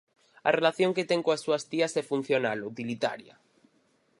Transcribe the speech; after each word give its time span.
A 0.47 0.49
relación 0.57 0.95
que 0.95 1.07
ten 1.09 1.23
coas 1.25 1.43
súas 1.45 1.63
tías 1.71 1.93
é 2.01 2.03
funcional, 2.11 2.59
utilitaria. 2.71 3.33